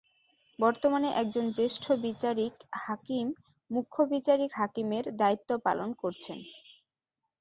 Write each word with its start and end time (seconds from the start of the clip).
বর্তমানে 0.59 1.09
একজন 1.15 1.45
জ্যেষ্ঠ 1.51 1.85
বিচারিক 2.05 2.53
হাকিম 2.81 3.27
মুখ্য 3.71 3.97
বিচারিক 4.11 4.51
হাকিমের 4.55 5.05
দায়িত্ব 5.17 5.49
পালন 5.65 5.89
করছেন। 6.01 6.37